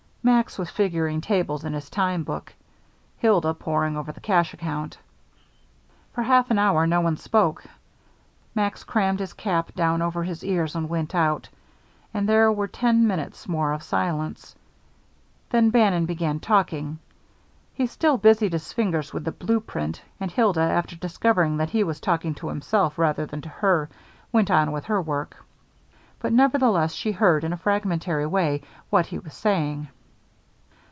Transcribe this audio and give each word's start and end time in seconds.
Max 0.23 0.59
was 0.59 0.69
figuring 0.69 1.19
tables 1.19 1.65
in 1.65 1.73
his 1.73 1.89
time 1.89 2.21
book, 2.23 2.53
Hilda 3.17 3.55
poring 3.55 3.97
over 3.97 4.11
the 4.11 4.19
cash 4.19 4.53
account. 4.53 4.99
For 6.13 6.21
half 6.21 6.51
an 6.51 6.59
hour 6.59 6.85
no 6.85 7.01
one 7.01 7.17
spoke. 7.17 7.63
Max 8.53 8.83
crammed 8.83 9.19
his 9.19 9.33
cap 9.33 9.73
down 9.73 9.99
over 9.99 10.21
his 10.21 10.43
ears 10.43 10.75
and 10.75 10.87
went 10.87 11.15
out, 11.15 11.49
and 12.13 12.29
there 12.29 12.51
were 12.51 12.67
ten 12.67 13.07
minutes 13.07 13.47
more 13.47 13.73
of 13.73 13.81
silence. 13.81 14.55
Then 15.49 15.71
Bannon 15.71 16.05
began 16.05 16.39
talking. 16.39 16.99
He 17.73 17.87
still 17.87 18.17
busied 18.19 18.53
his 18.53 18.71
fingers 18.73 19.11
with 19.13 19.25
the 19.25 19.31
blue 19.31 19.59
print, 19.59 20.03
and 20.19 20.29
Hilda, 20.29 20.61
after 20.61 20.95
discovering 20.95 21.57
that 21.57 21.71
he 21.71 21.83
was 21.83 21.99
talking 21.99 22.35
to 22.35 22.49
himself 22.49 22.99
rather 22.99 23.25
than 23.25 23.41
to 23.41 23.49
her, 23.49 23.89
went 24.31 24.51
on 24.51 24.71
with 24.71 24.85
her 24.85 25.01
work. 25.01 25.43
But 26.19 26.31
nevertheless 26.31 26.93
she 26.93 27.11
heard, 27.11 27.43
in 27.43 27.51
a 27.53 27.57
fragmentary 27.57 28.27
way, 28.27 28.61
what 28.91 29.07
he 29.07 29.17
was 29.17 29.33
saying. 29.33 29.87